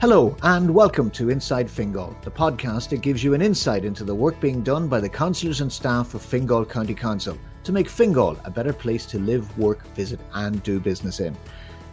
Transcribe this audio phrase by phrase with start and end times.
[0.00, 4.14] Hello, and welcome to Inside Fingal, the podcast that gives you an insight into the
[4.14, 8.38] work being done by the councillors and staff of Fingal County Council to make Fingal
[8.46, 11.36] a better place to live, work, visit, and do business in.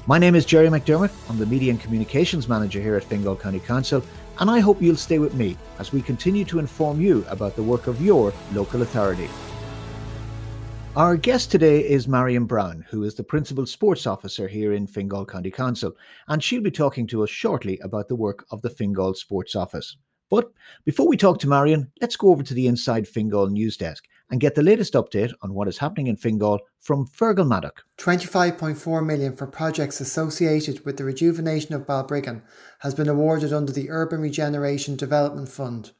[0.05, 1.12] My name is Jerry McDermott.
[1.29, 4.02] I'm the Media and Communications Manager here at Fingal County Council,
[4.39, 7.64] and I hope you'll stay with me as we continue to inform you about the
[7.64, 9.28] work of your local authority.
[10.98, 15.27] Our guest today is Marion Brown, who is the Principal Sports Officer here in Fingal
[15.27, 15.96] County Council,
[16.27, 19.96] and she'll be talking to us shortly about the work of the Fingal Sports Office.
[20.32, 20.51] But
[20.86, 24.42] before we talk to Marion, let's go over to the Inside Fingal news desk and
[24.42, 27.84] get the latest update on what is happening in Fingal from Fergal Maddock.
[28.00, 32.42] 25.4 million for projects associated with the rejuvenation of Balbriggan
[32.80, 35.92] has been awarded under the Urban Regeneration Development Fund.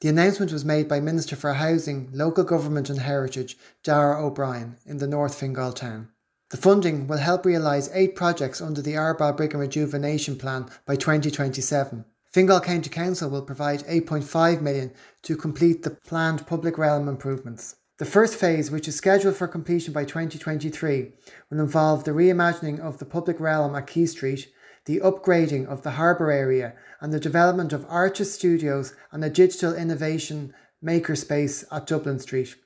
[0.00, 4.96] The announcement was made by Minister for Housing, Local Government and Heritage, Darragh O'Brien, in
[4.96, 6.08] the North Fingal town.
[6.48, 12.06] The funding will help realise eight projects under the Our Balbriggan Rejuvenation Plan by 2027.
[12.24, 14.90] Fingal County Council will provide 8.5 million
[15.22, 17.76] to complete the planned public realm improvements.
[17.98, 21.12] The first phase, which is scheduled for completion by 2023,
[21.50, 24.48] will involve the reimagining of the public realm at Quay Street,
[24.90, 29.72] the upgrading of the harbour area, and the development of artist studios and a digital
[29.72, 30.52] innovation
[30.84, 32.56] makerspace at Dublin Street.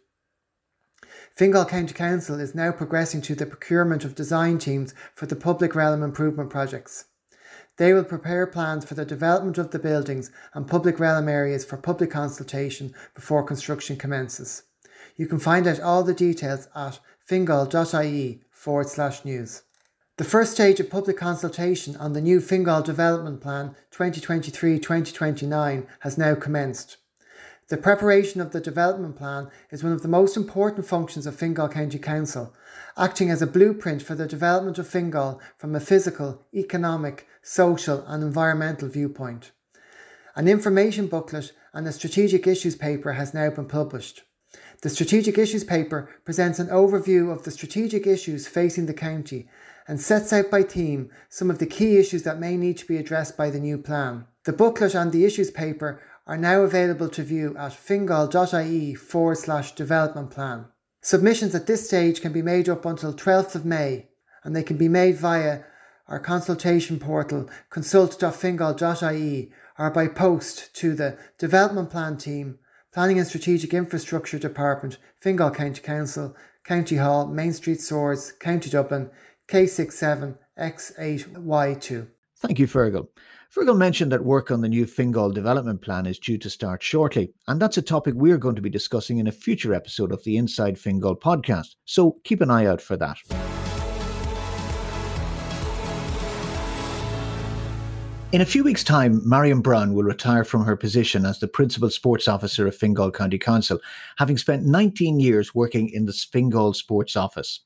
[1.34, 5.74] Fingal County Council is now progressing to the procurement of design teams for the public
[5.74, 7.04] realm improvement projects.
[7.76, 11.76] They will prepare plans for the development of the buildings and public realm areas for
[11.76, 14.62] public consultation before construction commences.
[15.16, 19.60] You can find out all the details at fingal.ie forward slash news.
[20.16, 26.16] The first stage of public consultation on the new Fingal Development Plan 2023 2029 has
[26.16, 26.98] now commenced.
[27.66, 31.68] The preparation of the development plan is one of the most important functions of Fingal
[31.68, 32.54] County Council,
[32.96, 38.22] acting as a blueprint for the development of Fingal from a physical, economic, social, and
[38.22, 39.50] environmental viewpoint.
[40.36, 44.22] An information booklet and a strategic issues paper has now been published.
[44.82, 49.48] The strategic issues paper presents an overview of the strategic issues facing the county
[49.86, 52.96] and sets out by theme some of the key issues that may need to be
[52.96, 54.26] addressed by the new plan.
[54.44, 59.74] The booklet and the issues paper are now available to view at fingal.ie forward slash
[59.74, 60.66] development plan.
[61.02, 64.08] Submissions at this stage can be made up until 12th of May
[64.42, 65.60] and they can be made via
[66.08, 72.58] our consultation portal consult.fingal.ie or by post to the Development Plan Team,
[72.92, 79.10] Planning and Strategic Infrastructure Department, Fingal County Council, County Hall, Main Street Swords, County Dublin,
[79.48, 82.08] K67X8Y2.
[82.38, 83.08] Thank you, Fergal.
[83.54, 87.32] Fergal mentioned that work on the new Fingal development plan is due to start shortly,
[87.46, 90.36] and that's a topic we're going to be discussing in a future episode of the
[90.36, 93.18] Inside Fingal podcast, so keep an eye out for that.
[98.34, 101.88] In a few weeks' time, Marion Brown will retire from her position as the Principal
[101.88, 103.78] Sports Officer of Fingal County Council,
[104.18, 107.60] having spent 19 years working in the Fingal Sports Office.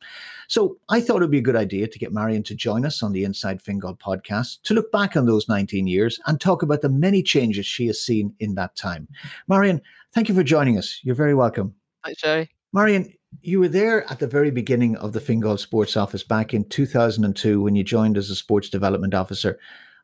[0.47, 3.03] So I thought it would be a good idea to get Marion to join us
[3.03, 6.83] on the Inside Fingal podcast to look back on those 19 years and talk about
[6.83, 9.09] the many changes she has seen in that time.
[9.49, 9.81] Marion,
[10.13, 11.01] thank you for joining us.
[11.03, 11.75] You're very welcome.
[12.05, 12.51] Hi, Jerry.
[12.75, 16.69] Marion, you were there at the very beginning of the Fingal Sports Office back in
[16.69, 19.59] 2002 when you joined as a sports development officer.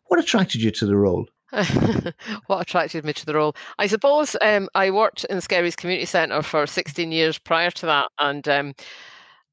[0.07, 1.27] What attracted you to the role?
[2.47, 3.55] what attracted me to the role?
[3.79, 8.11] I suppose um, I worked in Skerries Community Centre for 16 years prior to that,
[8.19, 8.75] and um,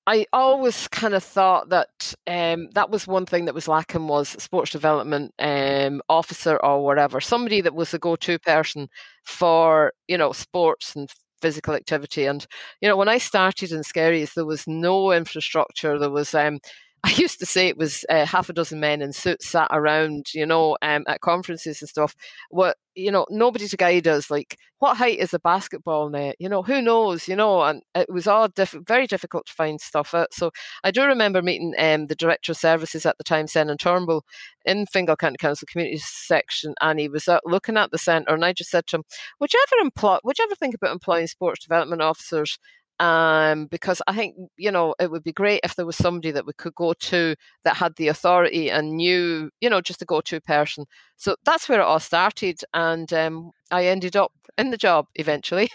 [0.07, 4.29] I always kind of thought that um, that was one thing that was lacking was
[4.29, 8.89] sports development um, officer or whatever, somebody that was the go-to person
[9.23, 12.25] for you know sports and physical activity.
[12.25, 12.45] And
[12.81, 16.00] you know, when I started in Skerries, there was no infrastructure.
[16.00, 16.59] There was um,
[17.03, 20.28] I used to say it was uh, half a dozen men in suits sat around,
[20.35, 22.16] you know, um, at conferences and stuff.
[22.51, 24.29] What you know, nobody to guide us.
[24.29, 26.35] Like, what height is a basketball net?
[26.39, 27.28] You know, who knows?
[27.28, 30.34] You know, and it was all diff- very difficult to find stuff out.
[30.34, 30.51] So
[30.84, 34.23] I do remember meeting um, the director of services at the time, Senan Turnbull,
[34.66, 38.45] in Fingal County Council Community Section, and he was out looking at the centre, and
[38.45, 39.04] I just said to him,
[39.39, 40.19] "Would you ever employ?
[40.24, 42.59] Would you ever think about employing sports development officers?"
[43.01, 46.45] Um, because I think you know it would be great if there was somebody that
[46.45, 50.39] we could go to that had the authority and knew, you know, just a go-to
[50.39, 50.86] person.
[51.18, 55.69] So that's where it all started, and um, I ended up in the job eventually.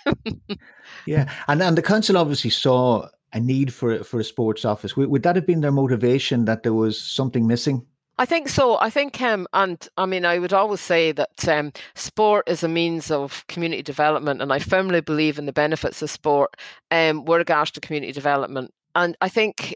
[1.06, 4.96] yeah, and and the council obviously saw a need for for a sports office.
[4.96, 7.84] Would, would that have been their motivation that there was something missing?
[8.18, 8.78] I think so.
[8.80, 12.68] I think, um, and I mean, I would always say that um, sport is a
[12.68, 16.54] means of community development, and I firmly believe in the benefits of sport
[16.90, 18.72] um, with regards to community development.
[18.94, 19.74] And I think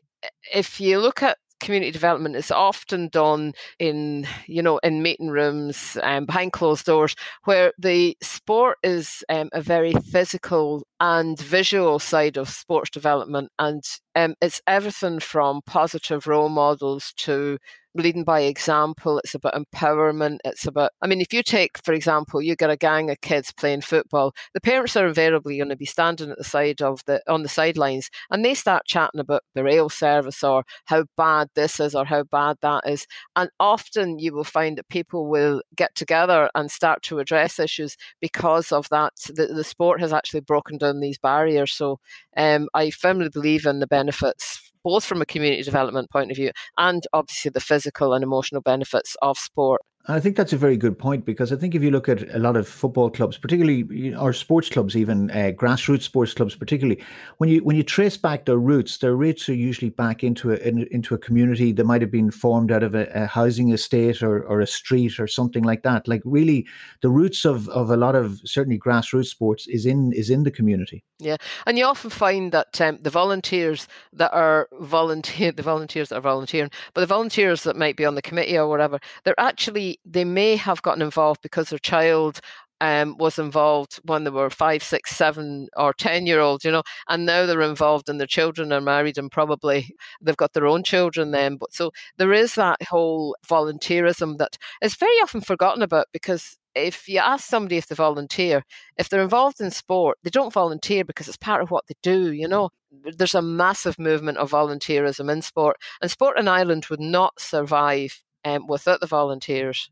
[0.54, 5.98] if you look at community development is often done in, you know, in meeting rooms
[6.02, 7.14] and um, behind closed doors,
[7.44, 13.84] where the sport is um, a very physical and visual side of sports development, and
[14.14, 17.58] um, it's everything from positive role models to
[17.94, 19.18] leading by example.
[19.18, 20.38] It's about empowerment.
[20.44, 23.52] It's about, I mean, if you take, for example, you get a gang of kids
[23.52, 27.20] playing football, the parents are invariably going to be standing at the side of the,
[27.28, 31.80] on the sidelines and they start chatting about the rail service or how bad this
[31.80, 33.06] is or how bad that is.
[33.36, 37.96] And often you will find that people will get together and start to address issues
[38.20, 39.12] because of that.
[39.28, 41.72] The, the sport has actually broken down these barriers.
[41.72, 41.98] So
[42.36, 46.50] um, I firmly believe in the benefits both from a community development point of view
[46.78, 49.82] and obviously the physical and emotional benefits of sport.
[50.06, 52.38] I think that's a very good point because I think if you look at a
[52.38, 57.02] lot of football clubs, particularly or sports clubs, even uh, grassroots sports clubs, particularly
[57.36, 60.56] when you when you trace back their roots, their roots are usually back into a
[60.56, 64.22] in, into a community that might have been formed out of a, a, housing estate
[64.22, 66.08] or, or a street or something like that.
[66.08, 66.66] Like really,
[67.02, 70.50] the roots of, of a lot of certainly grassroots sports is in is in the
[70.50, 71.04] community.
[71.18, 71.36] Yeah,
[71.66, 76.22] and you often find that um, the volunteers that are volunteer the volunteers that are
[76.22, 80.24] volunteering, but the volunteers that might be on the committee or whatever, they're actually they
[80.24, 82.40] may have gotten involved because their child
[82.80, 86.82] um, was involved when they were five, six, seven, or ten year old, you know,
[87.08, 90.82] and now they're involved and their children are married and probably they've got their own
[90.82, 91.56] children then.
[91.56, 97.08] But so there is that whole volunteerism that is very often forgotten about because if
[97.08, 98.64] you ask somebody if they volunteer,
[98.96, 102.32] if they're involved in sport, they don't volunteer because it's part of what they do,
[102.32, 102.70] you know.
[103.16, 108.22] There's a massive movement of volunteerism in sport, and sport in Ireland would not survive
[108.44, 109.90] um, without the volunteers.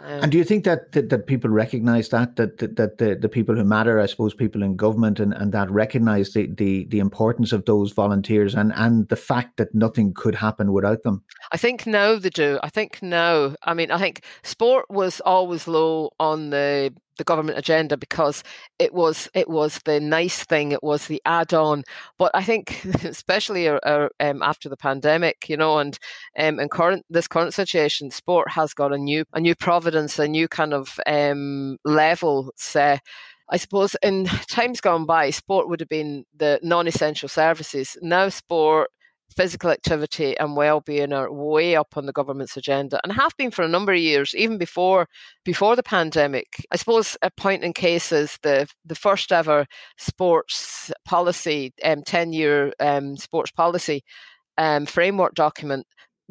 [0.00, 3.14] Um, and do you think that, that, that people recognise that that that, that the,
[3.14, 6.86] the people who matter, I suppose, people in government and, and that recognise the, the
[6.86, 11.22] the importance of those volunteers and and the fact that nothing could happen without them?
[11.52, 12.58] I think no, they do.
[12.62, 13.54] I think no.
[13.64, 18.42] I mean, I think sport was always low on the the government agenda because
[18.78, 21.84] it was it was the nice thing, it was the add-on.
[22.18, 25.98] But I think, especially uh, uh, um, after the pandemic, you know, and
[26.38, 30.28] um, in current this current situation, sport has got a new a new providence, a
[30.28, 32.52] new kind of um, level.
[32.56, 32.98] Say,
[33.48, 37.96] I suppose in times gone by, sport would have been the non-essential services.
[38.00, 38.90] Now, sport
[39.32, 43.62] physical activity and well-being are way up on the government's agenda and have been for
[43.62, 45.08] a number of years even before
[45.44, 46.46] before the pandemic.
[46.70, 49.66] I suppose a point in case is the the first ever
[49.98, 54.02] sports policy um, 10 year um, sports policy
[54.58, 55.86] um, framework document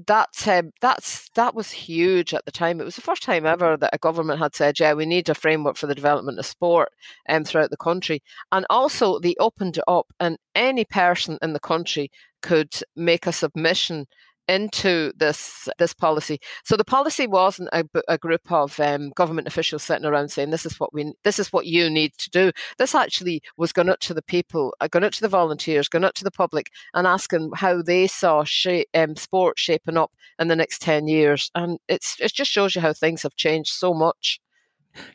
[0.07, 2.81] that um, that's that was huge at the time.
[2.81, 5.35] It was the first time ever that a government had said, "Yeah, we need a
[5.35, 6.89] framework for the development of sport
[7.29, 8.21] um, throughout the country,"
[8.51, 12.09] and also they opened it up, and any person in the country
[12.41, 14.07] could make a submission
[14.47, 16.39] into this this policy.
[16.63, 20.65] So the policy wasn't a, a group of um, government officials sitting around saying this
[20.65, 22.51] is what we this is what you need to do.
[22.77, 26.05] This actually was going out to the people, uh, going out to the volunteers, going
[26.05, 30.47] out to the public, and asking how they saw shape, um, sport shaping up in
[30.47, 31.49] the next ten years.
[31.55, 34.39] And it's it just shows you how things have changed so much.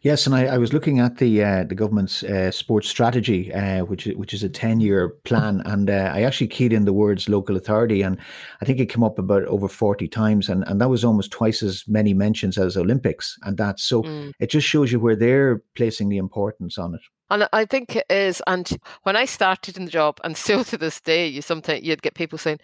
[0.03, 3.85] Yes, and I, I, was looking at the uh, the government's uh, sports strategy, uh,
[3.85, 7.29] which which is a ten year plan, and uh, I actually keyed in the words
[7.29, 8.19] local authority, and
[8.61, 11.63] I think it came up about over forty times, and, and that was almost twice
[11.63, 14.33] as many mentions as Olympics, and that so mm.
[14.41, 17.03] it just shows you where they're placing the importance on it.
[17.29, 18.41] And I think it is.
[18.47, 18.69] And
[19.03, 22.15] when I started in the job, and still to this day, you sometimes you'd get
[22.15, 22.61] people saying,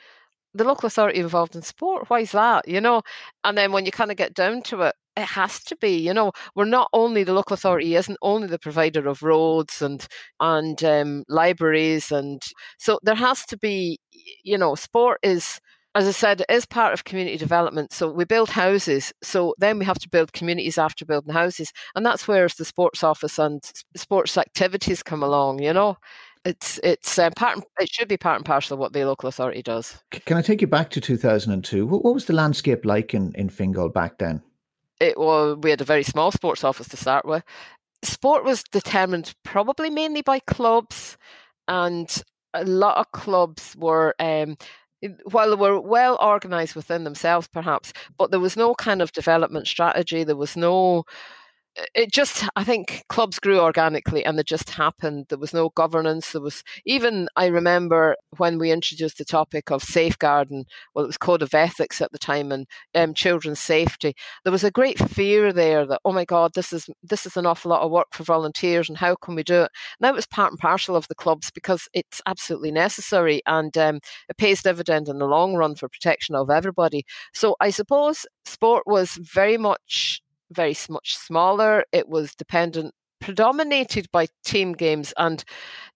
[0.55, 2.09] "The local authority involved in sport?
[2.09, 3.03] Why is that?" You know.
[3.45, 6.15] And then when you kind of get down to it, it has to be you
[6.15, 10.07] know we're not only the local authority isn't only the provider of roads and
[10.41, 12.43] and um, libraries and
[12.79, 13.99] so there has to be
[14.43, 15.61] you know sport is
[15.95, 17.93] as I said, it is part of community development.
[17.93, 19.13] So we build houses.
[19.23, 21.73] So then we have to build communities after building houses.
[21.95, 23.63] And that's where the sports office and
[23.95, 25.99] sports activities come along, you know?
[26.45, 27.61] It's it's uh, part.
[27.79, 30.03] It should be part and parcel of what the local authority does.
[30.11, 31.87] Can I take you back to two thousand and two?
[31.87, 34.43] What, what was the landscape like in in Fingal back then?
[35.03, 37.43] It was we had a very small sports office to start with.
[38.05, 41.17] Sport was determined probably mainly by clubs,
[41.69, 42.23] and
[42.55, 44.15] a lot of clubs were.
[44.19, 44.57] Um,
[45.25, 49.67] while they were well organized within themselves, perhaps, but there was no kind of development
[49.67, 50.23] strategy.
[50.23, 51.03] There was no
[51.95, 55.27] it just i think clubs grew organically and it just happened.
[55.29, 56.33] There was no governance.
[56.33, 61.17] There was even i remember when we introduced the topic of safeguarding well it was
[61.19, 64.15] code of ethics at the time and um, children's safety.
[64.45, 67.47] There was a great fear there that oh my god this is this is an
[67.47, 69.71] awful lot of work for volunteers and how can we do it?
[70.01, 74.37] Now it's part and parcel of the clubs because it's absolutely necessary and um, it
[74.37, 77.05] pays dividend in the long run for protection of everybody.
[77.33, 81.85] So i suppose sport was very much very much smaller.
[81.93, 85.45] It was dependent, predominated by team games, and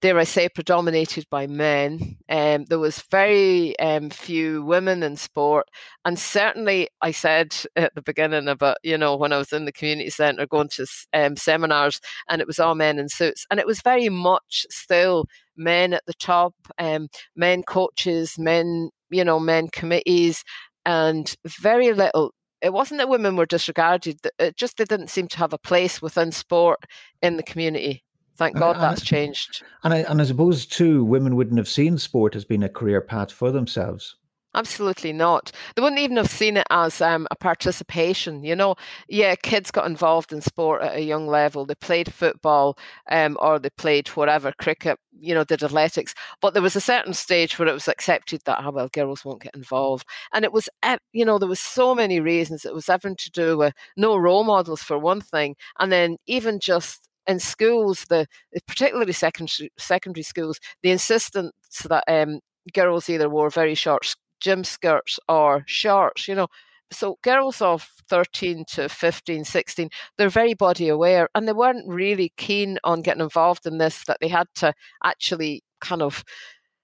[0.01, 2.17] dare I say, predominated by men.
[2.29, 5.69] Um, there was very um, few women in sport,
[6.05, 9.73] and certainly I said at the beginning about you know when I was in the
[9.73, 13.67] community centre going to um, seminars, and it was all men in suits, and it
[13.67, 19.69] was very much still men at the top, um, men coaches, men you know men
[19.69, 20.45] committees
[20.87, 22.33] and very little
[22.63, 26.01] it wasn't that women were disregarded; it just they didn't seem to have a place
[26.01, 26.85] within sport
[27.23, 28.03] in the community.
[28.37, 29.63] Thank God that's changed.
[29.83, 33.01] And I, and I suppose too, women wouldn't have seen sport as being a career
[33.01, 34.17] path for themselves.
[34.57, 35.53] Absolutely not.
[35.75, 38.43] They wouldn't even have seen it as um, a participation.
[38.43, 38.75] You know,
[39.07, 41.67] yeah, kids got involved in sport at a young level.
[41.67, 42.79] They played football
[43.11, 46.15] um, or they played whatever, cricket, you know, did athletics.
[46.41, 49.43] But there was a certain stage where it was accepted that, oh, well, girls won't
[49.43, 50.07] get involved.
[50.33, 50.71] And it was,
[51.13, 52.65] you know, there was so many reasons.
[52.65, 55.57] It was having to do with no role models for one thing.
[55.79, 58.27] And then even just in schools, the
[58.67, 61.53] particularly secondary secondary schools, the insistence
[61.89, 62.41] that um,
[62.73, 66.49] girls either wore very short gym skirts or shorts, you know.
[66.93, 72.33] So girls of 13 to 15, 16, they're very body aware and they weren't really
[72.37, 76.23] keen on getting involved in this, that they had to actually kind of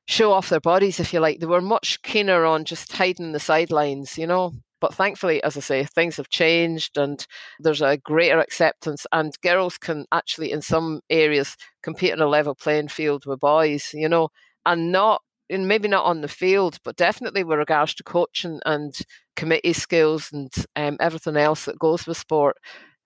[0.08, 1.38] show off their bodies, if you like.
[1.38, 4.52] They were much keener on just hiding the sidelines, you know.
[4.80, 7.24] But thankfully, as I say, things have changed and
[7.60, 12.56] there's a greater acceptance, and girls can actually, in some areas, compete on a level
[12.56, 14.30] playing field with boys, you know,
[14.66, 18.98] and not and maybe not on the field, but definitely with regards to coaching and
[19.36, 22.56] committee skills and um, everything else that goes with sport.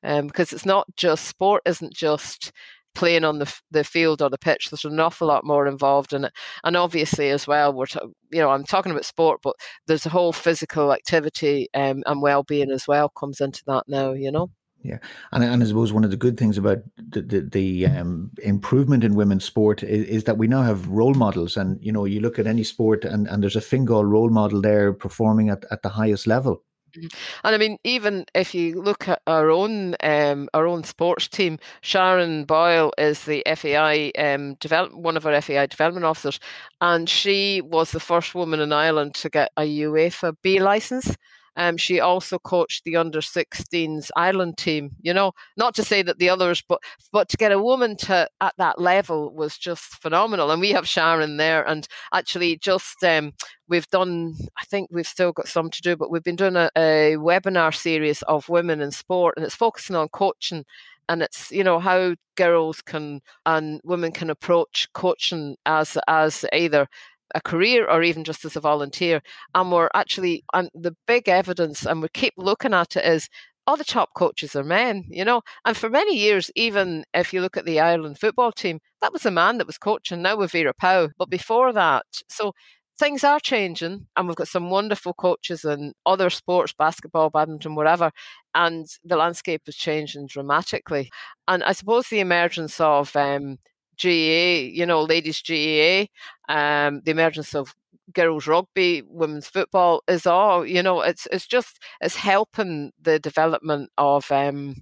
[0.03, 2.53] Um, because it's not just sport, isn't just
[2.95, 4.71] playing on the the field or the pitch.
[4.71, 6.33] There's an awful lot more involved in it,
[6.65, 7.99] and obviously as well, we're t-
[8.33, 12.43] you know I'm talking about sport, but there's a whole physical activity um, and well
[12.43, 14.13] being as well comes into that now.
[14.13, 14.51] You know.
[14.87, 14.99] Yeah,
[15.33, 19.03] and, and I suppose one of the good things about the the, the um, improvement
[19.03, 22.21] in women's sport is, is, that we now have role models, and you know you
[22.21, 25.83] look at any sport, and, and there's a Fingal role model there performing at, at
[25.83, 26.63] the highest level.
[26.97, 27.07] Mm-hmm.
[27.45, 31.59] And I mean, even if you look at our own um, our own sports team,
[31.81, 36.41] Sharon Boyle is the FAI um, develop one of our FAI development officers,
[36.81, 41.17] and she was the first woman in Ireland to get a UEFA B license.
[41.57, 44.91] Um, she also coached the under 16s Ireland team.
[45.01, 46.81] You know, not to say that the others, but
[47.13, 50.51] but to get a woman to at that level was just phenomenal.
[50.51, 53.33] And we have Sharon there, and actually just um,
[53.69, 54.35] we've done.
[54.61, 57.75] I think we've still got some to do, but we've been doing a, a webinar
[57.75, 60.65] series of women in sport, and it's focusing on coaching
[61.09, 66.89] and it's you know how girls can and women can approach coaching as as either
[67.35, 69.21] a career or even just as a volunteer.
[69.55, 73.29] And we're actually, and the big evidence, and we keep looking at it, is
[73.67, 75.43] all the top coaches are men, you know.
[75.65, 79.27] And for many years, even if you look at the Ireland football team, that was
[79.27, 80.23] a man that was coaching.
[80.23, 82.53] Now with Vera Pauw, but before that, so
[82.99, 88.11] things are changing, and we've got some wonderful coaches in other sports, basketball, badminton, whatever.
[88.55, 91.11] And the landscape is changing dramatically.
[91.49, 93.59] And I suppose the emergence of um,
[94.01, 96.07] GAA, you know, ladies GAA,
[96.49, 97.75] um, the emergence of
[98.13, 103.91] girls rugby, women's football is all, you know, it's it's just it's helping the development
[103.99, 104.77] of um,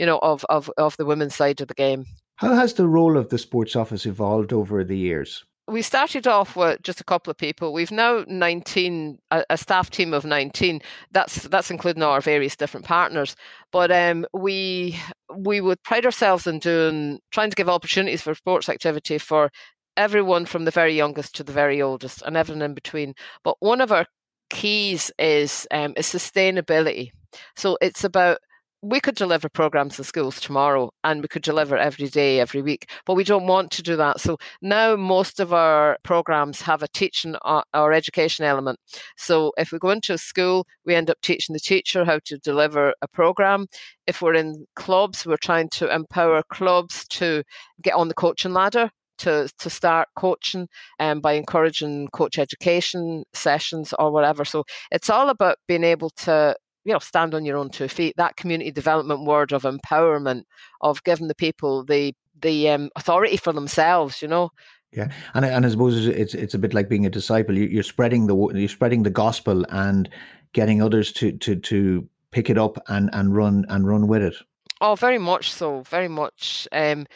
[0.00, 2.06] you know, of, of, of the women's side of the game.
[2.36, 5.44] How has the role of the sports office evolved over the years?
[5.70, 7.72] We started off with just a couple of people.
[7.72, 10.80] We've now 19, a, a, staff team of 19.
[11.12, 13.36] That's that's including our various different partners.
[13.70, 14.98] But um, we
[15.34, 19.50] we would pride ourselves in doing trying to give opportunities for sports activity for
[19.96, 23.14] everyone from the very youngest to the very oldest and everyone in between.
[23.44, 24.06] But one of our
[24.50, 27.10] keys is um, is sustainability.
[27.54, 28.38] So it's about
[28.82, 32.90] we could deliver programs in schools tomorrow and we could deliver every day, every week,
[33.04, 34.20] but we don't want to do that.
[34.20, 38.78] So now most of our programs have a teaching or education element.
[39.16, 42.38] So if we go into a school, we end up teaching the teacher how to
[42.38, 43.66] deliver a program.
[44.06, 47.42] If we're in clubs, we're trying to empower clubs to
[47.82, 50.66] get on the coaching ladder to, to start coaching
[50.98, 54.46] um, by encouraging coach education sessions or whatever.
[54.46, 58.14] So it's all about being able to you know stand on your own two feet
[58.16, 60.42] that community development word of empowerment
[60.80, 64.50] of giving the people the the um, authority for themselves you know
[64.92, 67.56] yeah, and and I suppose it's it's a bit like being a disciple.
[67.56, 70.08] You're spreading the you're spreading the gospel and
[70.52, 74.34] getting others to to to pick it up and and run and run with it.
[74.80, 76.66] Oh, very much so, very much.
[76.72, 77.06] Um,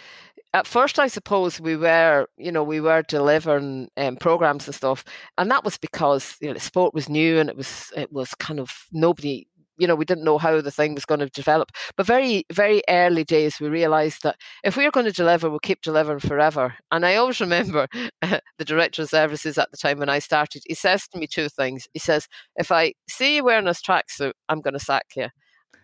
[0.52, 5.04] at first, I suppose we were, you know, we were delivering um, programs and stuff,
[5.37, 8.61] and that was because you know sport was new and it was it was kind
[8.61, 11.70] of nobody you know, we didn't know how the thing was going to develop.
[11.96, 15.58] But very, very early days, we realized that if we are going to deliver, we'll
[15.58, 16.74] keep delivering forever.
[16.90, 17.88] And I always remember
[18.22, 21.48] the director of services at the time when I started, he says to me two
[21.48, 21.88] things.
[21.92, 25.28] He says, if I see you wearing this tracksuit, I'm going to sack you.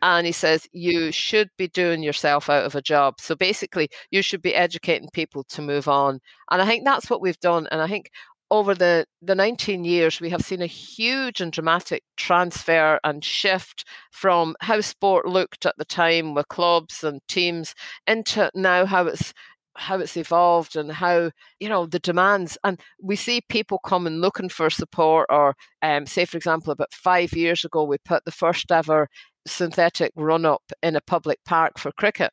[0.02, 3.20] And he says, you should be doing yourself out of a job.
[3.20, 6.20] So basically, you should be educating people to move on.
[6.50, 7.68] And I think that's what we've done.
[7.70, 8.10] And I think
[8.50, 13.84] over the, the 19 years, we have seen a huge and dramatic transfer and shift
[14.10, 17.74] from how sport looked at the time with clubs and teams
[18.06, 19.32] into now how it's
[19.76, 21.30] how it's evolved and how
[21.60, 22.58] you know the demands.
[22.64, 27.32] And we see people coming looking for support or um, say for example about five
[27.32, 29.08] years ago we put the first ever
[29.46, 32.32] synthetic run up in a public park for cricket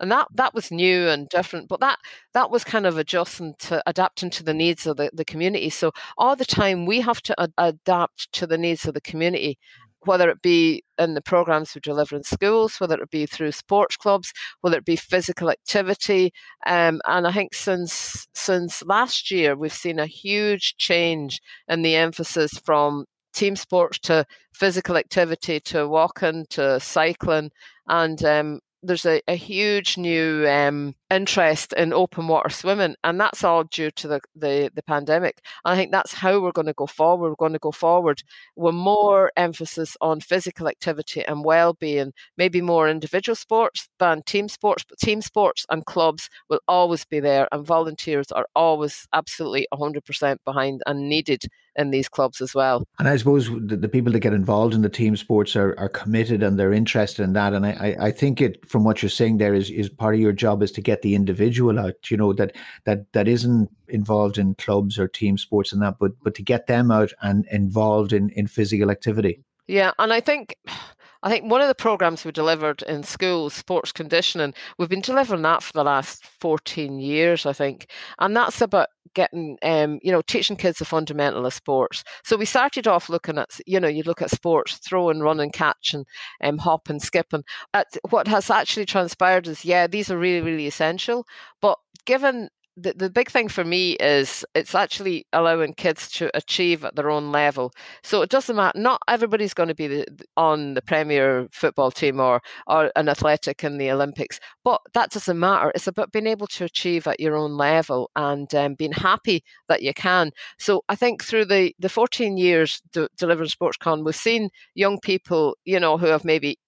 [0.00, 1.98] and that that was new and different but that
[2.34, 5.92] that was kind of adjusting to adapting to the needs of the, the community so
[6.16, 9.58] all the time we have to ad- adapt to the needs of the community
[10.02, 13.96] whether it be in the programs we deliver in schools, whether it be through sports
[13.96, 16.32] clubs, whether it be physical activity.
[16.66, 21.96] Um, and I think since since last year, we've seen a huge change in the
[21.96, 27.50] emphasis from team sports to physical activity to walking to cycling
[27.86, 33.44] and um, there's a, a huge new um, interest in open water swimming, and that's
[33.44, 35.40] all due to the, the, the pandemic.
[35.64, 37.30] And I think that's how we're going to go forward.
[37.30, 38.22] We're going to go forward
[38.56, 44.84] with more emphasis on physical activity and well-being, maybe more individual sports than team sports,
[44.88, 50.36] but team sports and clubs will always be there, and volunteers are always absolutely 100%
[50.44, 51.44] behind and needed
[51.78, 52.86] in these clubs as well.
[52.98, 55.88] And I suppose the, the people that get involved in the team sports are, are
[55.88, 57.54] committed and they're interested in that.
[57.54, 60.32] And I, I think it, from what you're saying there, is, is part of your
[60.32, 64.54] job is to get the individual out, you know, that that that isn't involved in
[64.54, 68.30] clubs or team sports and that, but but to get them out and involved in,
[68.30, 69.40] in physical activity.
[69.66, 70.56] Yeah, and I think
[71.22, 75.42] I think one of the programs we delivered in schools, sports conditioning, we've been delivering
[75.42, 77.90] that for the last 14 years, I think.
[78.20, 82.04] And that's about getting, um, you know, teaching kids the fundamental of sports.
[82.24, 85.40] So we started off looking at, you know, you look at sports, throw and run
[85.40, 86.06] and catch and
[86.42, 87.26] um, hop and skip.
[87.32, 87.44] And
[87.74, 91.26] at, what has actually transpired is, yeah, these are really, really essential.
[91.60, 96.84] But given the, the big thing for me is it's actually allowing kids to achieve
[96.84, 97.72] at their own level.
[98.02, 98.78] So it doesn't matter.
[98.78, 103.64] Not everybody's going to be the, on the premier football team or or an athletic
[103.64, 105.72] in the Olympics, but that doesn't matter.
[105.74, 109.82] It's about being able to achieve at your own level and um, being happy that
[109.82, 110.30] you can.
[110.58, 115.56] So I think through the the 14 years de- delivering SportsCon, we've seen young people,
[115.64, 116.58] you know, who have maybe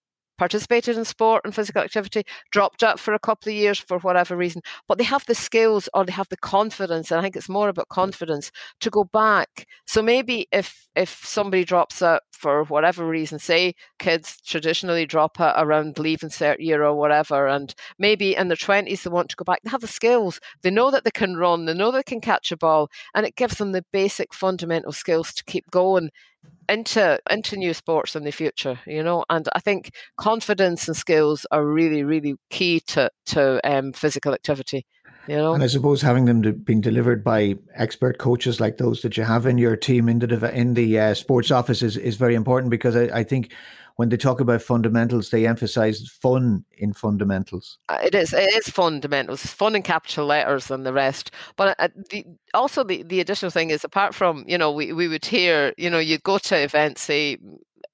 [0.41, 4.35] participated in sport and physical activity, dropped out for a couple of years for whatever
[4.35, 7.47] reason, but they have the skills or they have the confidence, and I think it's
[7.51, 8.51] more about confidence
[8.81, 9.67] to go back.
[9.85, 15.57] So maybe if if somebody drops out for whatever reason, say kids traditionally drop out
[15.59, 19.45] around leaving cert year or whatever, and maybe in their twenties they want to go
[19.45, 20.41] back, they have the skills.
[20.63, 23.37] They know that they can run, they know they can catch a ball, and it
[23.37, 26.09] gives them the basic fundamental skills to keep going
[26.69, 31.45] into into new sports in the future you know and i think confidence and skills
[31.51, 34.87] are really really key to to um, physical activity
[35.27, 35.53] you know?
[35.53, 39.47] And i suppose having them being delivered by expert coaches like those that you have
[39.47, 42.97] in your team in the in the uh, sports office is, is very important because
[42.97, 43.53] I, I think
[44.01, 47.77] when they talk about fundamentals, they emphasize fun in fundamentals.
[47.91, 48.33] Uh, it is.
[48.33, 49.45] It is fundamentals.
[49.45, 51.33] Fun in capital letters and the rest.
[51.57, 55.07] But uh, the, also the, the additional thing is, apart from you know, we, we
[55.07, 57.37] would hear you know, you'd go to events, say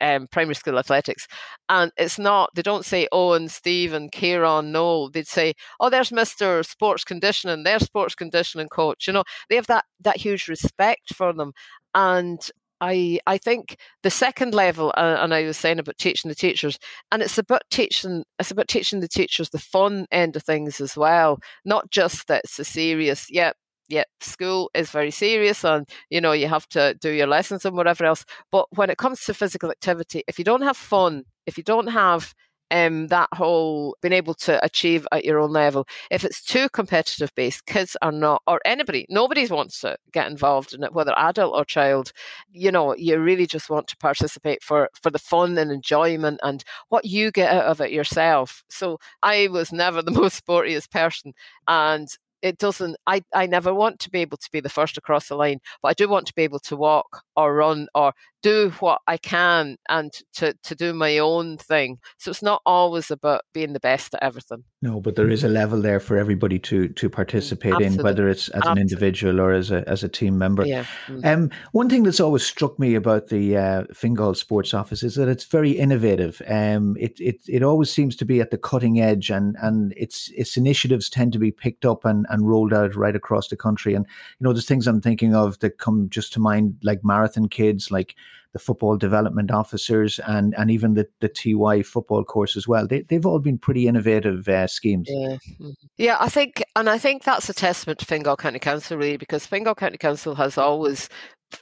[0.01, 1.27] um, primary school athletics,
[1.69, 2.51] and it's not.
[2.55, 5.11] They don't say Owen, Steve, and Kieran, Noel.
[5.11, 7.64] They'd say, "Oh, there's Mister Sports Conditioning.
[7.64, 11.53] There's Sports Conditioning Coach." You know, they have that that huge respect for them,
[11.97, 12.49] and
[12.81, 16.79] I I think the second level, uh, and I was saying about teaching the teachers,
[17.11, 20.97] and it's about teaching it's about teaching the teachers the fun end of things as
[20.97, 23.29] well, not just that it's a serious.
[23.31, 23.53] Yeah,
[23.89, 27.77] yeah, school is very serious, and you know you have to do your lessons and
[27.77, 28.25] whatever else.
[28.53, 31.89] But when it comes to physical activity, if you don't have fun, if you don't
[31.89, 32.35] have
[32.70, 35.87] um, that whole being able to achieve at your own level.
[36.11, 40.74] If it's too competitive based, kids are not, or anybody, nobody wants to get involved
[40.74, 42.12] in it, whether adult or child.
[42.50, 46.64] You know, you really just want to participate for for the fun and enjoyment and
[46.88, 48.64] what you get out of it yourself.
[48.68, 51.33] So I was never the most sportiest person,
[51.68, 52.09] and
[52.42, 55.37] it doesn't I, I never want to be able to be the first across the
[55.37, 58.12] line but i do want to be able to walk or run or
[58.47, 63.11] do what i can and to, to do my own thing so it's not always
[63.11, 66.59] about being the best at everything no but there is a level there for everybody
[66.59, 67.99] to to participate Absolutely.
[67.99, 68.81] in whether it's as Absolutely.
[68.81, 70.85] an individual or as a as a team member yeah.
[71.07, 71.27] Mm-hmm.
[71.27, 75.29] um one thing that's always struck me about the uh, fingal sports office is that
[75.29, 79.31] it's very innovative um it, it it always seems to be at the cutting edge
[79.31, 83.17] and and its its initiatives tend to be picked up and and rolled out right
[83.17, 83.95] across the country.
[83.95, 84.07] And
[84.39, 87.91] you know, there's things I'm thinking of that come just to mind, like marathon kids,
[87.91, 88.15] like
[88.53, 92.87] the football development officers, and and even the the TY football course as well.
[92.87, 95.09] They they've all been pretty innovative uh, schemes.
[95.11, 95.70] Yeah, mm-hmm.
[95.99, 99.46] yeah, I think, and I think that's a testament to Fingal County Council really, because
[99.46, 101.09] Fingal County Council has always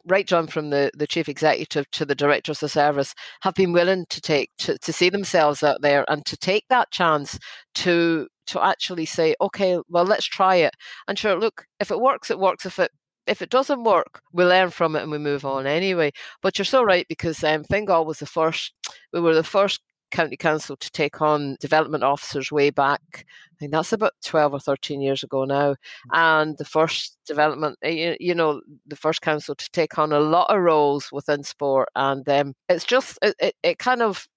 [0.07, 4.07] right down from the, the chief executive to the directors of service have been willing
[4.09, 7.39] to take to, to see themselves out there and to take that chance
[7.75, 10.75] to to actually say, okay, well, let's try it.
[11.09, 12.67] And sure, look, if it works, it works.
[12.67, 12.91] If it
[13.27, 16.13] if it doesn't work, we learn from it and we move on anyway.
[16.43, 18.73] But you're so right because um, Fingal was the first.
[19.13, 19.81] We were the first
[20.15, 23.27] county council to take on development officers way back.
[23.53, 25.75] I think that's about 12 or 13 years ago now.
[26.13, 30.63] And the first development, you, know, the first council to take on a lot of
[30.63, 31.89] roles within sport.
[31.97, 34.29] And um, it's just, it, it, it kind of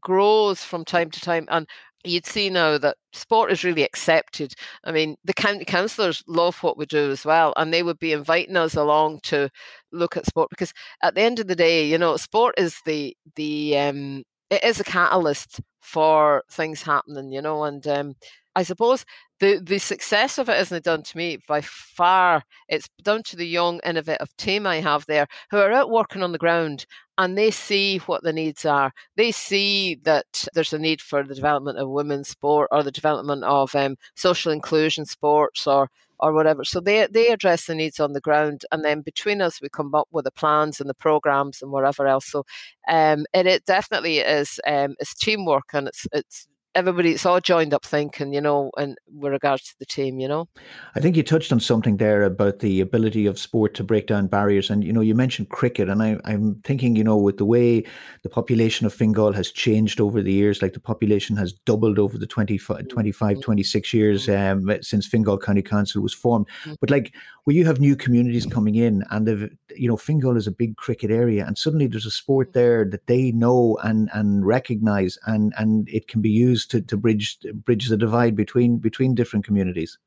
[0.00, 1.46] grows from time to time.
[1.50, 1.66] And
[2.04, 4.54] you'd see now that sport is really accepted.
[4.84, 8.12] I mean, the county councillors love what we do as well, and they would be
[8.12, 9.50] inviting us along to
[9.92, 13.16] look at sport because at the end of the day, you know, sport is the
[13.36, 18.14] the um, it is a catalyst for things happening, you know, and um,
[18.54, 19.04] I suppose
[19.40, 22.42] the the success of it isn't done to me by far.
[22.68, 26.32] It's down to the young, innovative team I have there who are out working on
[26.32, 26.86] the ground
[27.18, 28.92] and they see what the needs are.
[29.16, 33.44] They see that there's a need for the development of women's sport or the development
[33.44, 36.64] of um, social inclusion sports or or whatever.
[36.64, 39.94] So they they address the needs on the ground, and then between us we come
[39.94, 42.26] up with the plans and the programs and whatever else.
[42.26, 42.44] So
[42.88, 47.74] um, it, it definitely is um, it's teamwork and it's it's everybody it's all joined
[47.74, 50.48] up thinking you know and with regards to the team you know
[50.94, 54.26] i think you touched on something there about the ability of sport to break down
[54.26, 57.44] barriers and you know you mentioned cricket and I, i'm thinking you know with the
[57.44, 57.84] way
[58.22, 62.16] the population of fingal has changed over the years like the population has doubled over
[62.16, 63.40] the 25 25 mm-hmm.
[63.42, 64.70] 26 years mm-hmm.
[64.70, 66.74] um, since fingal county council was formed mm-hmm.
[66.80, 70.46] but like where you have new communities coming in and they've you know fingal is
[70.46, 74.46] a big cricket area and suddenly there's a sport there that they know and and
[74.46, 79.14] recognize and and it can be used to, to bridge bridge the divide between between
[79.14, 79.98] different communities.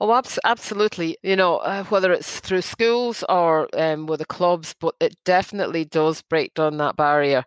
[0.00, 1.16] Oh, absolutely.
[1.24, 5.86] You know, uh, whether it's through schools or um, with the clubs, but it definitely
[5.86, 7.44] does break down that barrier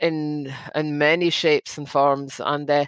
[0.00, 2.40] in in many shapes and forms.
[2.44, 2.86] And uh,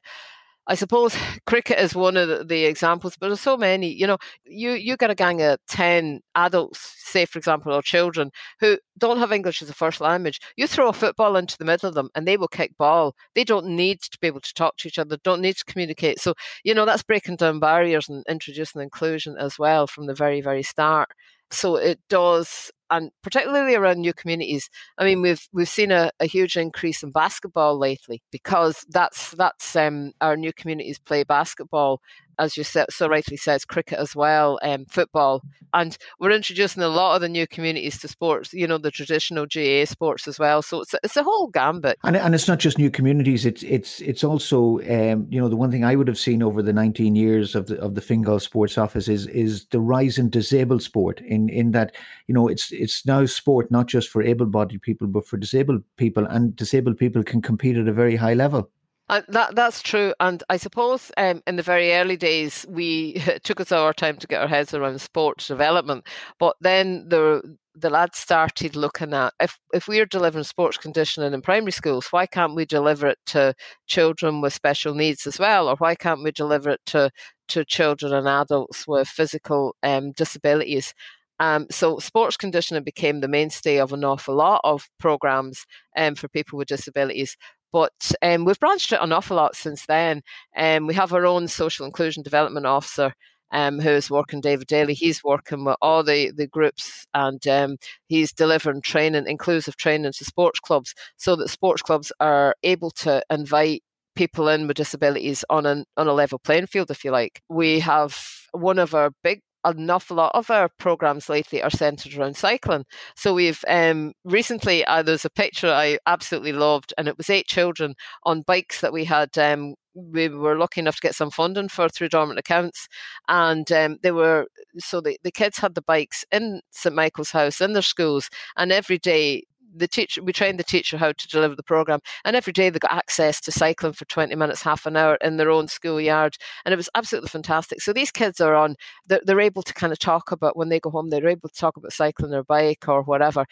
[0.66, 3.92] I suppose cricket is one of the, examples, but there's so many.
[3.92, 8.30] You know, you you get a gang of ten adults, say for example, or children
[8.60, 10.40] who don't have English as a first language.
[10.56, 13.14] You throw a football into the middle of them, and they will kick ball.
[13.34, 15.18] They don't need to be able to talk to each other.
[15.22, 16.20] Don't need to communicate.
[16.20, 20.40] So you know that's breaking down barriers and introducing inclusion as well from the very
[20.40, 21.10] very start.
[21.54, 24.68] So it does and particularly around new communities.
[24.98, 29.74] I mean, we've we've seen a, a huge increase in basketball lately because that's that's
[29.74, 32.00] um, our new communities play basketball,
[32.38, 35.42] as you said, so rightly says, cricket as well, um, football,
[35.72, 38.52] and we're introducing a lot of the new communities to sports.
[38.52, 40.62] You know, the traditional GAA sports as well.
[40.62, 41.98] So it's it's a whole gambit.
[42.04, 43.44] And and it's not just new communities.
[43.44, 46.62] It's it's it's also um, you know the one thing I would have seen over
[46.62, 50.30] the 19 years of the of the Fingal Sports Office is is the rise in
[50.30, 51.20] disabled sport.
[51.20, 51.94] In in that
[52.28, 56.24] you know it's it's now sport not just for able-bodied people but for disabled people,
[56.26, 58.70] and disabled people can compete at a very high level.
[59.10, 63.14] Uh, that that's true, and I suppose um, in the very early days we
[63.44, 66.06] took us our time to get our heads around sports development,
[66.38, 67.42] but then the
[67.74, 72.06] the lads started looking at if if we are delivering sports conditioning in primary schools,
[72.12, 73.54] why can't we deliver it to
[73.86, 77.10] children with special needs as well, or why can't we deliver it to
[77.48, 80.94] to children and adults with physical um, disabilities?
[81.40, 86.28] Um, so sports conditioning became the mainstay of an awful lot of programs um, for
[86.28, 87.36] people with disabilities.
[87.74, 90.22] But um, we've branched it an awful lot since then.
[90.56, 93.12] Um, we have our own social inclusion development officer
[93.50, 94.94] um, who's working David Daly.
[94.94, 100.24] He's working with all the, the groups and um, he's delivering training, inclusive training to
[100.24, 103.82] sports clubs so that sports clubs are able to invite
[104.14, 107.42] people in with disabilities on an on a level playing field, if you like.
[107.48, 108.16] We have
[108.52, 112.84] one of our big an awful lot of our programs lately are centered around cycling.
[113.16, 117.46] So we've um, recently uh, there's a picture I absolutely loved, and it was eight
[117.46, 119.36] children on bikes that we had.
[119.38, 122.88] Um, we were lucky enough to get some funding for through dormant accounts,
[123.28, 124.46] and um, they were
[124.78, 128.72] so the, the kids had the bikes in St Michael's House in their schools, and
[128.72, 132.52] every day the teacher we trained the teacher how to deliver the program and every
[132.52, 135.68] day they got access to cycling for 20 minutes half an hour in their own
[135.68, 139.74] schoolyard and it was absolutely fantastic so these kids are on they're, they're able to
[139.74, 142.44] kind of talk about when they go home they're able to talk about cycling their
[142.44, 143.44] bike or whatever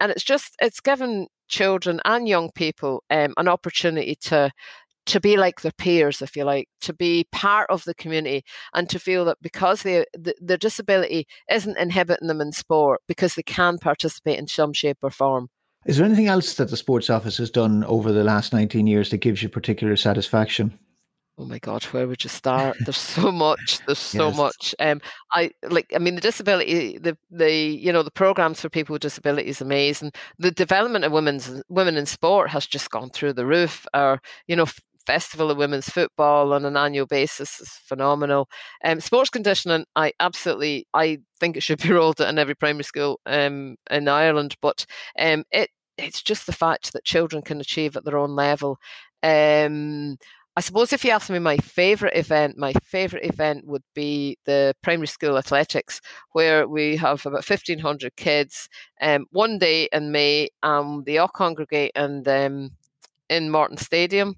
[0.00, 4.50] and it's just it's given children and young people um, an opportunity to
[5.08, 8.90] to be like their peers, if you like, to be part of the community and
[8.90, 13.42] to feel that because they, the, their disability isn't inhibiting them in sport, because they
[13.42, 15.48] can participate in some shape or form.
[15.88, 19.08] Is there anything else that the sports office has done over the last 19 years
[19.08, 20.78] that gives you particular satisfaction?
[21.38, 22.76] Oh my God, where would you start?
[22.84, 23.80] There's so much.
[23.86, 24.36] There's so yes.
[24.36, 24.74] much.
[24.80, 25.00] Um,
[25.32, 25.86] I like.
[25.94, 30.12] I mean, the disability, the the you know, the programs for people with disabilities, amazing.
[30.38, 33.86] The development of women's women in sport has just gone through the roof.
[33.94, 34.66] Our you know,
[35.06, 38.46] festival of women's football on an annual basis is phenomenal.
[38.84, 42.84] Um, sports conditioning, I absolutely, I think it should be rolled out in every primary
[42.84, 44.56] school um, in Ireland.
[44.60, 44.84] But
[45.18, 48.78] um, it it's just the fact that children can achieve at their own level.
[49.22, 50.16] Um,
[50.56, 54.74] I suppose if you ask me my favourite event, my favourite event would be the
[54.82, 56.00] primary school athletics,
[56.32, 58.68] where we have about 1,500 kids
[59.00, 60.48] um, one day in May.
[60.62, 62.70] Um, they all congregate and um,
[63.28, 64.36] in Morton Stadium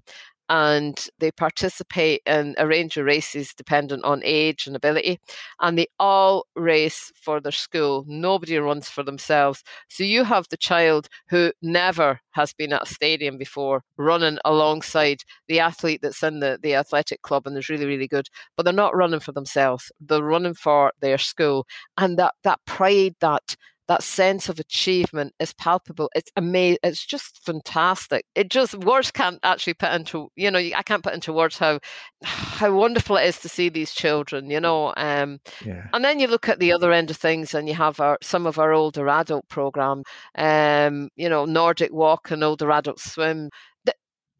[0.51, 5.17] and they participate in a range of races dependent on age and ability.
[5.61, 8.03] And they all race for their school.
[8.05, 9.63] Nobody runs for themselves.
[9.87, 15.23] So you have the child who never has been at a stadium before running alongside
[15.47, 18.27] the athlete that's in the, the athletic club and is really, really good.
[18.57, 19.89] But they're not running for themselves.
[20.01, 21.65] They're running for their school.
[21.97, 23.55] And that, that pride, that
[23.91, 26.09] that sense of achievement is palpable.
[26.15, 26.79] It's amazing.
[26.81, 28.25] It's just fantastic.
[28.35, 31.79] It just words can't actually put into you know I can't put into words how
[32.23, 34.49] how wonderful it is to see these children.
[34.49, 35.87] You know, um, yeah.
[35.91, 38.45] and then you look at the other end of things, and you have our some
[38.45, 40.03] of our older adult program.
[40.37, 43.49] Um, you know, Nordic Walk and older adult swim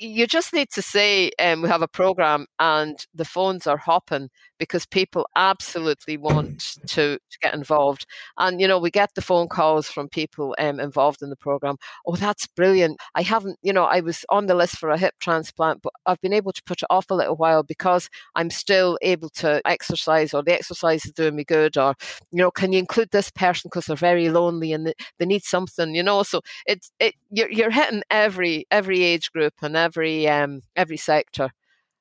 [0.02, 4.30] you just need to say um, we have a program and the phones are hopping
[4.58, 8.06] because people absolutely want to, to get involved.
[8.38, 11.78] And, you know, we get the phone calls from people um, involved in the program.
[12.06, 13.00] Oh, that's brilliant.
[13.14, 16.22] I haven't, you know, I was on the list for a hip transplant, but I've
[16.22, 20.34] been able to put it off a little while because I'm still able to exercise
[20.34, 21.78] or the exercise is doing me good.
[21.78, 21.94] Or,
[22.32, 25.44] you know, can you include this person because they're very lonely and they, they need
[25.44, 26.24] something, you know?
[26.24, 30.98] So it's, it, you're, you're hitting every, every age group and every every um, every
[30.98, 31.50] sector.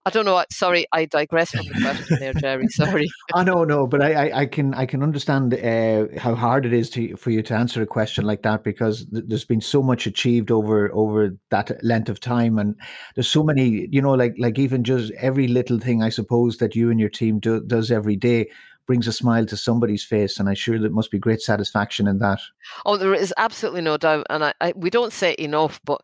[0.06, 0.42] I don't know.
[0.50, 2.68] Sorry, I digress from the question there, Jerry.
[2.70, 3.06] Sorry.
[3.34, 6.72] I know, no, but I, I, I, can, I can understand uh, how hard it
[6.72, 9.82] is to for you to answer a question like that because th- there's been so
[9.82, 12.76] much achieved over over that length of time, and
[13.14, 16.74] there's so many, you know, like like even just every little thing I suppose that
[16.74, 18.48] you and your team do, does every day
[18.90, 22.18] brings a smile to somebody's face, and I'm sure there must be great satisfaction in
[22.18, 22.40] that.
[22.84, 26.00] Oh, there is absolutely no doubt, and I, I, we don't say it enough, but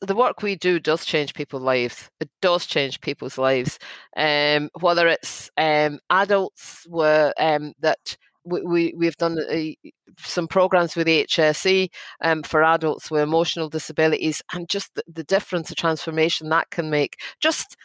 [0.00, 2.08] the work we do does change people's lives.
[2.20, 3.80] It does change people's lives,
[4.16, 9.76] um, whether it's um, adults were um, that we, we have done a,
[10.18, 11.88] some programs with HSE
[12.22, 16.90] um, for adults with emotional disabilities, and just the, the difference, the transformation that can
[16.90, 17.16] make.
[17.40, 17.76] Just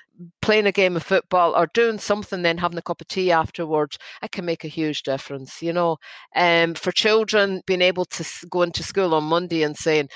[0.42, 3.98] playing a game of football or doing something, then having a cup of tea afterwards,
[4.24, 5.62] it can make a huge difference.
[5.62, 5.98] You know,
[6.36, 10.10] um, for children, being able to go into school on Monday and saying,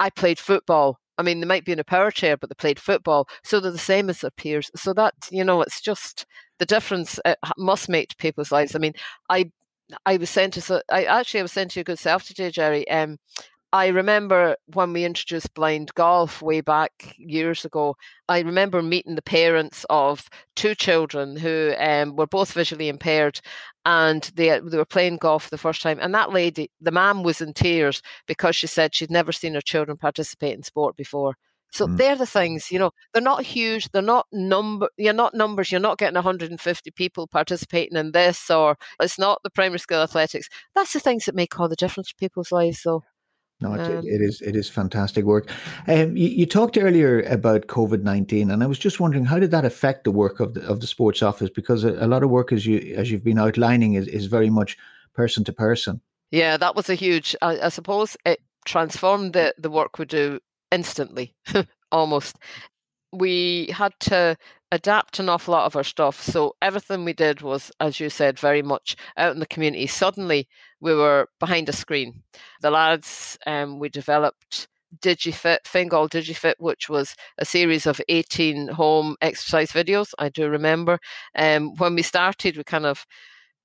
[0.00, 2.78] "I played football." I mean, they might be in a power chair, but they played
[2.80, 4.70] football, so they're the same as their peers.
[4.76, 6.26] So that you know, it's just
[6.58, 8.74] the difference it must make to people's lives.
[8.74, 8.94] I mean,
[9.30, 9.50] I
[10.04, 12.88] I was sent to I actually I was sent to a good self today, Jerry.
[12.90, 13.18] Um,
[13.72, 17.96] I remember when we introduced blind golf way back years ago.
[18.28, 23.40] I remember meeting the parents of two children who um, were both visually impaired,
[23.84, 25.98] and they they were playing golf the first time.
[26.00, 29.60] And that lady, the mom, was in tears because she said she'd never seen her
[29.60, 31.34] children participate in sport before.
[31.70, 31.96] So mm.
[31.96, 35.80] they're the things, you know, they're not huge, they're not number you're not numbers, you're
[35.80, 40.48] not getting 150 people participating in this or it's not the primary school athletics.
[40.74, 43.02] That's the things that make all the difference to people's lives though.
[43.60, 45.50] No, it, um, it is it is fantastic work.
[45.86, 49.50] Um, you, you, talked earlier about COVID nineteen, and I was just wondering how did
[49.50, 51.48] that affect the work of the of the sports office?
[51.48, 54.50] Because a, a lot of work, as you as you've been outlining, is is very
[54.50, 54.76] much
[55.14, 56.02] person to person.
[56.30, 57.34] Yeah, that was a huge.
[57.40, 60.38] I, I suppose it transformed the the work we do
[60.70, 61.34] instantly,
[61.92, 62.36] almost.
[63.12, 64.36] we had to
[64.72, 66.20] adapt an awful lot of our stuff.
[66.22, 69.86] So everything we did was, as you said, very much out in the community.
[69.86, 70.48] Suddenly
[70.80, 72.22] we were behind a screen.
[72.62, 74.68] The lads, um, we developed
[75.00, 80.12] DigiFit, Fingal DigiFit, which was a series of 18 home exercise videos.
[80.18, 80.98] I do remember.
[81.36, 83.06] Um, when we started, we kind of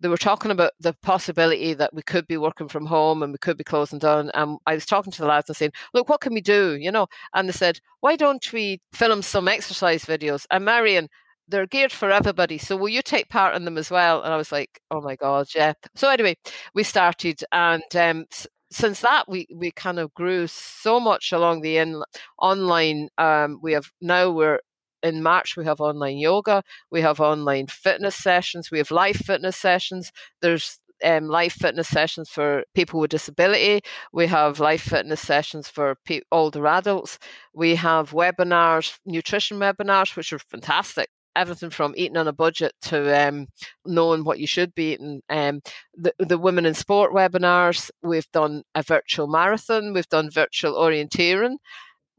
[0.02, 3.38] they were talking about the possibility that we could be working from home and we
[3.38, 4.32] could be closing down.
[4.34, 6.92] And I was talking to the lads and saying, "Look, what can we do?" You
[6.92, 11.08] know, and they said, "Why don't we film some exercise videos?" And Marion,
[11.48, 12.58] they're geared for everybody.
[12.58, 14.22] So will you take part in them as well?
[14.24, 15.74] And I was like, oh my god, yeah.
[15.96, 16.36] So anyway,
[16.74, 18.26] we started, and um,
[18.72, 22.02] since that we we kind of grew so much along the in
[22.40, 23.10] online.
[23.18, 24.60] Um, we have now we're
[25.04, 29.58] in March, we have online yoga, we have online fitness sessions, we have live fitness
[29.58, 30.12] sessions.
[30.42, 33.82] There's um, live fitness sessions for people with disability.
[34.14, 37.18] We have live fitness sessions for pe- older adults.
[37.54, 41.10] We have webinars, nutrition webinars, which are fantastic.
[41.36, 43.48] Everything from eating on a budget to um,
[43.86, 45.22] knowing what you should be eating.
[45.30, 45.62] Um,
[45.94, 47.90] the, the women in sport webinars.
[48.04, 49.94] We've done a virtual marathon.
[49.94, 51.56] We've done virtual orienteering.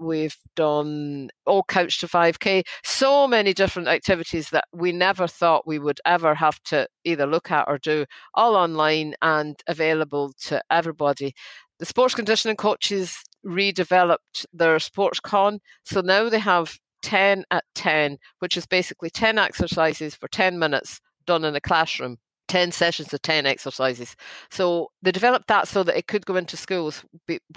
[0.03, 5.79] We've done all couch to 5K, so many different activities that we never thought we
[5.79, 11.35] would ever have to either look at or do, all online and available to everybody.
[11.79, 18.19] The sports conditioning coaches redeveloped their sports con, so now they have 10 at 10,
[18.41, 22.19] which is basically 10 exercises for 10 minutes done in a classroom.
[22.53, 24.15] 10 sessions of 10 exercises.
[24.51, 27.03] So they developed that so that it could go into schools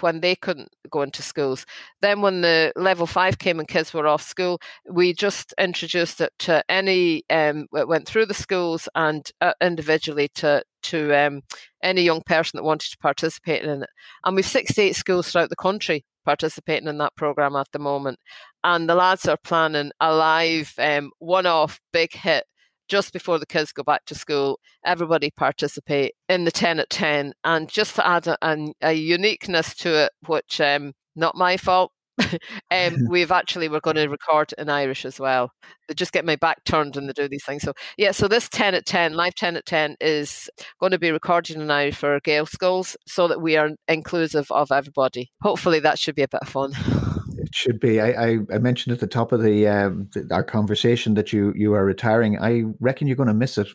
[0.00, 1.66] when they couldn't go into schools.
[2.00, 4.58] Then, when the level five came and kids were off school,
[4.90, 10.28] we just introduced it to any, um, it went through the schools and uh, individually
[10.36, 11.42] to, to um,
[11.82, 13.90] any young person that wanted to participate in it.
[14.24, 18.18] And we've 68 schools throughout the country participating in that program at the moment.
[18.64, 22.46] And the lads are planning a live um, one off big hit
[22.88, 27.32] just before the kids go back to school, everybody participate in the 10 at 10.
[27.44, 31.92] And just to add a, a, a uniqueness to it, which um, not my fault,
[32.70, 35.50] um, we've actually we're going to record in Irish as well.
[35.88, 37.62] They just get my back turned and they do these things.
[37.62, 40.48] So yeah, so this ten at ten, live ten at ten, is
[40.80, 44.72] going to be recorded in Irish for Gael schools, so that we are inclusive of
[44.72, 45.30] everybody.
[45.42, 46.72] Hopefully, that should be a bit of fun.
[47.46, 48.00] It should be.
[48.00, 51.74] I, I, I, mentioned at the top of the, um, our conversation that you you
[51.74, 52.36] are retiring.
[52.40, 53.68] I reckon you're going to miss it.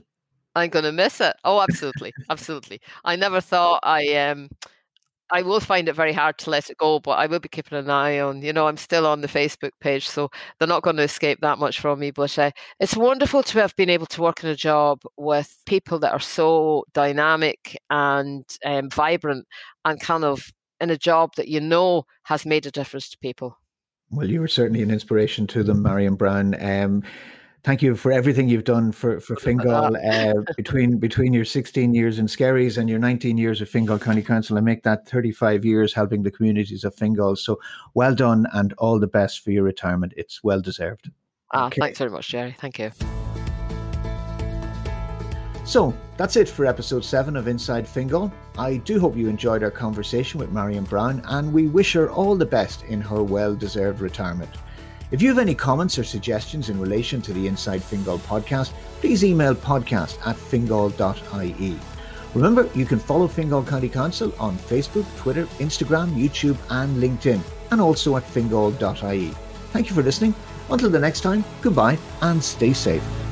[0.55, 1.37] I'm going to miss it.
[1.45, 2.81] Oh, absolutely, absolutely.
[3.05, 4.49] I never thought I um
[5.31, 7.77] I will find it very hard to let it go, but I will be keeping
[7.77, 8.41] an eye on.
[8.41, 10.29] You know, I'm still on the Facebook page, so
[10.59, 12.11] they're not going to escape that much from me.
[12.11, 15.97] But uh, it's wonderful to have been able to work in a job with people
[15.99, 19.47] that are so dynamic and um, vibrant,
[19.85, 23.57] and kind of in a job that you know has made a difference to people.
[24.11, 26.55] Well, you were certainly an inspiration to them, Marion Brown.
[26.61, 27.03] Um,
[27.63, 32.19] thank you for everything you've done for for Fingal uh, between between your 16 years
[32.19, 34.57] in Skerries and your 19 years of Fingal County Council.
[34.57, 37.35] and make that 35 years helping the communities of Fingal.
[37.35, 37.59] So
[37.93, 40.13] well done and all the best for your retirement.
[40.17, 41.09] It's well deserved.
[41.53, 41.79] Ah, okay.
[41.79, 42.55] thanks very much, Jerry.
[42.59, 42.91] Thank you.
[45.71, 48.29] So that's it for episode 7 of Inside Fingal.
[48.57, 52.35] I do hope you enjoyed our conversation with Marion Brown and we wish her all
[52.35, 54.49] the best in her well deserved retirement.
[55.11, 59.23] If you have any comments or suggestions in relation to the Inside Fingal podcast, please
[59.23, 61.79] email podcast at fingal.ie.
[62.35, 67.39] Remember, you can follow Fingal County Council on Facebook, Twitter, Instagram, YouTube, and LinkedIn,
[67.71, 69.31] and also at fingal.ie.
[69.71, 70.35] Thank you for listening.
[70.69, 73.30] Until the next time, goodbye and stay safe.